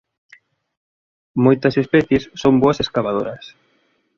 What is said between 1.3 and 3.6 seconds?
Moitas especies son boas escavadoras.